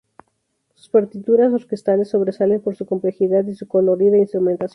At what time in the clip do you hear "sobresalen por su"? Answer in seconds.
2.09-2.87